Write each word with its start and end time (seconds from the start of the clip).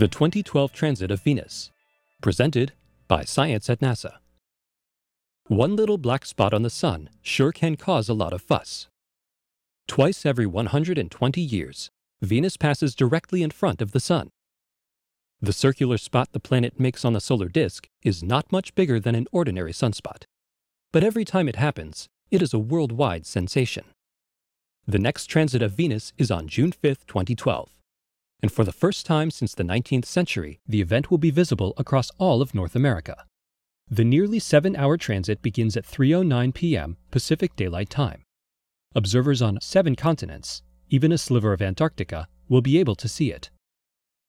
The 0.00 0.08
2012 0.08 0.72
Transit 0.72 1.10
of 1.10 1.22
Venus, 1.22 1.70
presented 2.22 2.72
by 3.06 3.24
Science 3.24 3.68
at 3.68 3.80
NASA. 3.80 4.14
One 5.48 5.76
little 5.76 5.98
black 5.98 6.24
spot 6.24 6.54
on 6.54 6.62
the 6.62 6.70
Sun 6.70 7.10
sure 7.20 7.52
can 7.52 7.76
cause 7.76 8.08
a 8.08 8.14
lot 8.14 8.32
of 8.32 8.40
fuss. 8.40 8.88
Twice 9.86 10.24
every 10.24 10.46
120 10.46 11.42
years, 11.42 11.90
Venus 12.22 12.56
passes 12.56 12.94
directly 12.94 13.42
in 13.42 13.50
front 13.50 13.82
of 13.82 13.92
the 13.92 14.00
Sun. 14.00 14.30
The 15.42 15.52
circular 15.52 15.98
spot 15.98 16.30
the 16.32 16.40
planet 16.40 16.80
makes 16.80 17.04
on 17.04 17.12
the 17.12 17.20
solar 17.20 17.50
disk 17.50 17.86
is 18.02 18.22
not 18.22 18.50
much 18.50 18.74
bigger 18.74 19.00
than 19.00 19.14
an 19.14 19.26
ordinary 19.32 19.74
sunspot. 19.74 20.22
But 20.92 21.04
every 21.04 21.26
time 21.26 21.46
it 21.46 21.56
happens, 21.56 22.08
it 22.30 22.40
is 22.40 22.54
a 22.54 22.58
worldwide 22.58 23.26
sensation. 23.26 23.84
The 24.86 24.98
next 24.98 25.26
transit 25.26 25.60
of 25.60 25.72
Venus 25.72 26.14
is 26.16 26.30
on 26.30 26.48
June 26.48 26.72
5, 26.72 27.06
2012 27.06 27.79
and 28.42 28.50
for 28.50 28.64
the 28.64 28.72
first 28.72 29.06
time 29.06 29.30
since 29.30 29.54
the 29.54 29.64
19th 29.64 30.04
century, 30.04 30.60
the 30.66 30.80
event 30.80 31.10
will 31.10 31.18
be 31.18 31.30
visible 31.30 31.74
across 31.76 32.10
all 32.18 32.40
of 32.40 32.54
North 32.54 32.74
America. 32.74 33.24
The 33.90 34.04
nearly 34.04 34.38
seven 34.38 34.76
hour 34.76 34.96
transit 34.96 35.42
begins 35.42 35.76
at 35.76 35.84
3.09 35.84 36.54
p.m. 36.54 36.96
Pacific 37.10 37.56
Daylight 37.56 37.90
Time. 37.90 38.22
Observers 38.94 39.42
on 39.42 39.58
seven 39.60 39.96
continents, 39.96 40.62
even 40.88 41.12
a 41.12 41.18
sliver 41.18 41.52
of 41.52 41.62
Antarctica, 41.62 42.28
will 42.48 42.62
be 42.62 42.78
able 42.78 42.94
to 42.96 43.08
see 43.08 43.30
it. 43.30 43.50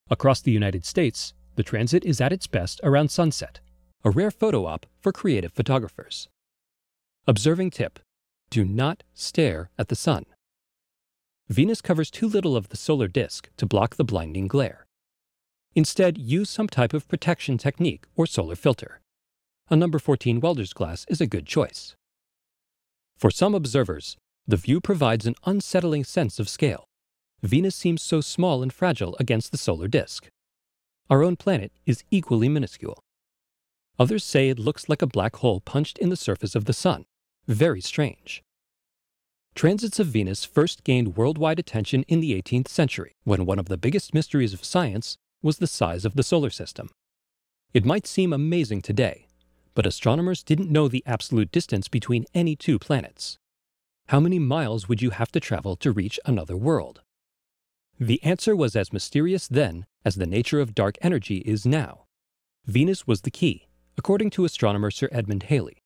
Across 0.09 0.41
the 0.41 0.51
United 0.51 0.85
States, 0.85 1.33
the 1.55 1.63
transit 1.63 2.03
is 2.05 2.19
at 2.19 2.33
its 2.33 2.47
best 2.47 2.79
around 2.83 3.11
sunset, 3.11 3.59
a 4.03 4.09
rare 4.09 4.31
photo 4.31 4.65
op 4.65 4.85
for 4.99 5.11
creative 5.11 5.53
photographers. 5.53 6.27
Observing 7.27 7.69
tip 7.69 7.99
Do 8.49 8.65
not 8.65 9.03
stare 9.13 9.69
at 9.77 9.89
the 9.89 9.95
sun. 9.95 10.25
Venus 11.51 11.81
covers 11.81 12.09
too 12.09 12.29
little 12.29 12.55
of 12.55 12.69
the 12.69 12.77
solar 12.77 13.09
disk 13.09 13.49
to 13.57 13.65
block 13.65 13.97
the 13.97 14.05
blinding 14.05 14.47
glare. 14.47 14.85
Instead, 15.75 16.17
use 16.17 16.49
some 16.49 16.69
type 16.69 16.93
of 16.93 17.09
protection 17.09 17.57
technique 17.57 18.05
or 18.15 18.25
solar 18.25 18.55
filter. 18.55 19.01
A 19.69 19.75
number 19.75 19.99
14 19.99 20.39
welder's 20.39 20.71
glass 20.71 21.05
is 21.09 21.19
a 21.19 21.27
good 21.27 21.45
choice. 21.45 21.93
For 23.17 23.29
some 23.29 23.53
observers, 23.53 24.15
the 24.47 24.55
view 24.55 24.79
provides 24.79 25.25
an 25.25 25.35
unsettling 25.45 26.05
sense 26.05 26.39
of 26.39 26.47
scale. 26.47 26.85
Venus 27.41 27.75
seems 27.75 28.01
so 28.01 28.21
small 28.21 28.63
and 28.63 28.71
fragile 28.71 29.17
against 29.19 29.51
the 29.51 29.57
solar 29.57 29.89
disk. 29.89 30.29
Our 31.09 31.21
own 31.21 31.35
planet 31.35 31.73
is 31.85 32.05
equally 32.11 32.47
minuscule. 32.47 33.03
Others 33.99 34.23
say 34.23 34.47
it 34.47 34.57
looks 34.57 34.87
like 34.87 35.01
a 35.01 35.05
black 35.05 35.35
hole 35.35 35.59
punched 35.59 35.97
in 35.97 36.07
the 36.07 36.15
surface 36.15 36.55
of 36.55 36.63
the 36.63 36.71
Sun. 36.71 37.03
Very 37.45 37.81
strange. 37.81 38.41
Transits 39.53 39.99
of 39.99 40.07
Venus 40.07 40.45
first 40.45 40.83
gained 40.83 41.17
worldwide 41.17 41.59
attention 41.59 42.03
in 42.07 42.19
the 42.19 42.41
18th 42.41 42.67
century, 42.67 43.15
when 43.23 43.45
one 43.45 43.59
of 43.59 43.67
the 43.67 43.77
biggest 43.77 44.13
mysteries 44.13 44.53
of 44.53 44.63
science 44.63 45.17
was 45.41 45.57
the 45.57 45.67
size 45.67 46.05
of 46.05 46.15
the 46.15 46.23
solar 46.23 46.49
system. 46.49 46.89
It 47.73 47.85
might 47.85 48.07
seem 48.07 48.33
amazing 48.33 48.81
today, 48.81 49.27
but 49.75 49.85
astronomers 49.85 50.43
didn't 50.43 50.71
know 50.71 50.87
the 50.87 51.03
absolute 51.05 51.51
distance 51.51 51.87
between 51.87 52.25
any 52.33 52.55
two 52.55 52.79
planets. 52.79 53.37
How 54.07 54.19
many 54.19 54.39
miles 54.39 54.89
would 54.89 55.01
you 55.01 55.11
have 55.11 55.31
to 55.33 55.39
travel 55.39 55.75
to 55.77 55.91
reach 55.91 56.19
another 56.25 56.57
world? 56.57 57.01
The 57.99 58.23
answer 58.23 58.55
was 58.55 58.75
as 58.75 58.91
mysterious 58.91 59.47
then 59.47 59.85
as 60.03 60.15
the 60.15 60.25
nature 60.25 60.59
of 60.59 60.73
dark 60.73 60.97
energy 61.01 61.37
is 61.39 61.65
now. 61.65 62.05
Venus 62.65 63.05
was 63.05 63.21
the 63.21 63.31
key, 63.31 63.67
according 63.97 64.31
to 64.31 64.45
astronomer 64.45 64.91
Sir 64.91 65.07
Edmund 65.11 65.43
Halley. 65.43 65.80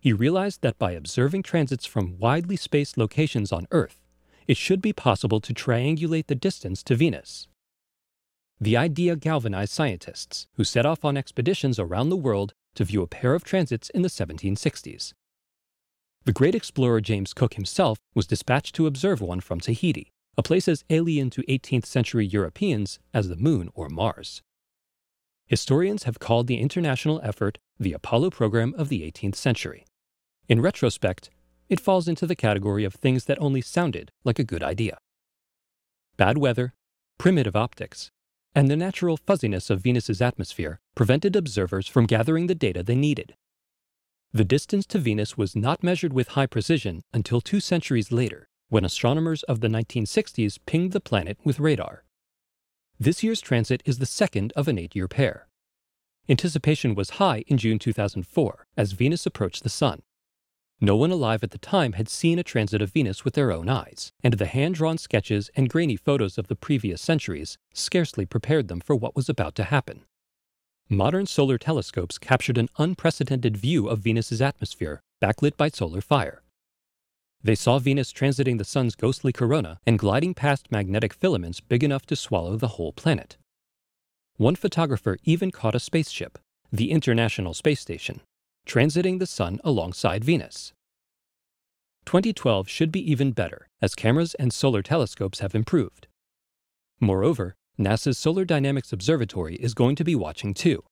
He 0.00 0.12
realized 0.12 0.62
that 0.62 0.78
by 0.78 0.92
observing 0.92 1.42
transits 1.42 1.84
from 1.84 2.18
widely 2.18 2.56
spaced 2.56 2.96
locations 2.96 3.52
on 3.52 3.66
Earth, 3.72 4.00
it 4.46 4.56
should 4.56 4.80
be 4.80 4.92
possible 4.92 5.40
to 5.40 5.52
triangulate 5.52 6.26
the 6.26 6.34
distance 6.34 6.82
to 6.84 6.94
Venus. 6.94 7.48
The 8.60 8.76
idea 8.76 9.16
galvanized 9.16 9.72
scientists, 9.72 10.46
who 10.54 10.64
set 10.64 10.86
off 10.86 11.04
on 11.04 11.16
expeditions 11.16 11.78
around 11.78 12.08
the 12.08 12.16
world 12.16 12.54
to 12.74 12.84
view 12.84 13.02
a 13.02 13.08
pair 13.08 13.34
of 13.34 13.44
transits 13.44 13.90
in 13.90 14.02
the 14.02 14.08
1760s. 14.08 15.12
The 16.24 16.32
great 16.32 16.54
explorer 16.54 17.00
James 17.00 17.32
Cook 17.32 17.54
himself 17.54 17.98
was 18.14 18.26
dispatched 18.26 18.74
to 18.76 18.86
observe 18.86 19.20
one 19.20 19.40
from 19.40 19.60
Tahiti, 19.60 20.12
a 20.36 20.42
place 20.42 20.68
as 20.68 20.84
alien 20.90 21.30
to 21.30 21.42
18th 21.42 21.86
century 21.86 22.26
Europeans 22.26 22.98
as 23.12 23.28
the 23.28 23.36
Moon 23.36 23.70
or 23.74 23.88
Mars. 23.88 24.42
Historians 25.46 26.04
have 26.04 26.18
called 26.18 26.46
the 26.46 26.60
international 26.60 27.20
effort 27.24 27.58
the 27.80 27.92
Apollo 27.92 28.30
program 28.30 28.74
of 28.76 28.88
the 28.88 29.02
18th 29.02 29.36
century. 29.36 29.86
In 30.48 30.62
retrospect, 30.62 31.28
it 31.68 31.78
falls 31.78 32.08
into 32.08 32.26
the 32.26 32.34
category 32.34 32.84
of 32.84 32.94
things 32.94 33.26
that 33.26 33.40
only 33.40 33.60
sounded 33.60 34.10
like 34.24 34.38
a 34.38 34.44
good 34.44 34.62
idea. 34.62 34.96
Bad 36.16 36.38
weather, 36.38 36.72
primitive 37.18 37.54
optics, 37.54 38.10
and 38.54 38.70
the 38.70 38.76
natural 38.76 39.18
fuzziness 39.18 39.68
of 39.68 39.82
Venus's 39.82 40.22
atmosphere 40.22 40.80
prevented 40.94 41.36
observers 41.36 41.86
from 41.86 42.06
gathering 42.06 42.46
the 42.46 42.54
data 42.54 42.82
they 42.82 42.94
needed. 42.94 43.34
The 44.32 44.44
distance 44.44 44.86
to 44.86 44.98
Venus 44.98 45.36
was 45.36 45.54
not 45.54 45.82
measured 45.82 46.14
with 46.14 46.28
high 46.28 46.46
precision 46.46 47.02
until 47.12 47.42
two 47.42 47.60
centuries 47.60 48.10
later, 48.10 48.48
when 48.70 48.86
astronomers 48.86 49.42
of 49.42 49.60
the 49.60 49.68
1960s 49.68 50.58
pinged 50.64 50.92
the 50.92 51.00
planet 51.00 51.38
with 51.44 51.60
radar. 51.60 52.04
This 52.98 53.22
year's 53.22 53.42
transit 53.42 53.82
is 53.84 53.98
the 53.98 54.06
second 54.06 54.54
of 54.56 54.66
an 54.66 54.78
eight 54.78 54.96
year 54.96 55.08
pair. 55.08 55.46
Anticipation 56.26 56.94
was 56.94 57.10
high 57.10 57.44
in 57.46 57.58
June 57.58 57.78
2004 57.78 58.66
as 58.76 58.92
Venus 58.92 59.26
approached 59.26 59.62
the 59.62 59.68
Sun. 59.68 60.02
No 60.80 60.94
one 60.94 61.10
alive 61.10 61.42
at 61.42 61.50
the 61.50 61.58
time 61.58 61.94
had 61.94 62.08
seen 62.08 62.38
a 62.38 62.44
transit 62.44 62.80
of 62.80 62.92
Venus 62.92 63.24
with 63.24 63.34
their 63.34 63.50
own 63.50 63.68
eyes, 63.68 64.12
and 64.22 64.34
the 64.34 64.46
hand 64.46 64.76
drawn 64.76 64.96
sketches 64.96 65.50
and 65.56 65.68
grainy 65.68 65.96
photos 65.96 66.38
of 66.38 66.46
the 66.46 66.54
previous 66.54 67.02
centuries 67.02 67.58
scarcely 67.74 68.24
prepared 68.24 68.68
them 68.68 68.80
for 68.80 68.94
what 68.94 69.16
was 69.16 69.28
about 69.28 69.56
to 69.56 69.64
happen. 69.64 70.04
Modern 70.88 71.26
solar 71.26 71.58
telescopes 71.58 72.16
captured 72.16 72.58
an 72.58 72.68
unprecedented 72.78 73.56
view 73.56 73.88
of 73.88 73.98
Venus's 73.98 74.40
atmosphere, 74.40 75.02
backlit 75.20 75.56
by 75.56 75.68
solar 75.68 76.00
fire. 76.00 76.42
They 77.42 77.56
saw 77.56 77.78
Venus 77.78 78.12
transiting 78.12 78.58
the 78.58 78.64
Sun's 78.64 78.94
ghostly 78.94 79.32
corona 79.32 79.80
and 79.84 79.98
gliding 79.98 80.34
past 80.34 80.70
magnetic 80.70 81.12
filaments 81.12 81.60
big 81.60 81.82
enough 81.82 82.06
to 82.06 82.16
swallow 82.16 82.56
the 82.56 82.68
whole 82.68 82.92
planet. 82.92 83.36
One 84.36 84.54
photographer 84.56 85.18
even 85.24 85.50
caught 85.50 85.74
a 85.74 85.80
spaceship, 85.80 86.38
the 86.72 86.90
International 86.92 87.52
Space 87.52 87.80
Station, 87.80 88.20
transiting 88.68 89.18
the 89.18 89.26
Sun 89.26 89.58
alongside 89.64 90.22
Venus. 90.22 90.72
2012 92.04 92.68
should 92.68 92.92
be 92.92 93.10
even 93.10 93.32
better, 93.32 93.66
as 93.82 93.94
cameras 93.94 94.34
and 94.34 94.52
solar 94.52 94.82
telescopes 94.82 95.40
have 95.40 95.54
improved. 95.54 96.06
Moreover, 97.00 97.54
NASA's 97.78 98.18
Solar 98.18 98.44
Dynamics 98.44 98.92
Observatory 98.92 99.54
is 99.56 99.72
going 99.74 99.96
to 99.96 100.04
be 100.04 100.14
watching 100.14 100.52
too. 100.52 100.84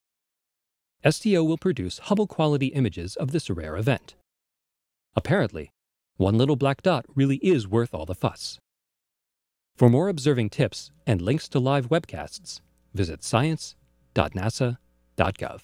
SDO 1.04 1.46
will 1.46 1.58
produce 1.58 1.98
Hubble 1.98 2.26
quality 2.26 2.68
images 2.68 3.16
of 3.16 3.32
this 3.32 3.50
rare 3.50 3.76
event. 3.76 4.14
Apparently, 5.14 5.70
one 6.16 6.38
little 6.38 6.56
black 6.56 6.80
dot 6.82 7.04
really 7.14 7.36
is 7.36 7.68
worth 7.68 7.94
all 7.94 8.06
the 8.06 8.14
fuss. 8.14 8.58
For 9.76 9.90
more 9.90 10.08
observing 10.08 10.48
tips 10.50 10.90
and 11.06 11.20
links 11.20 11.48
to 11.50 11.58
live 11.58 11.90
webcasts, 11.90 12.60
visit 12.94 13.22
science.nasa.gov. 13.22 15.60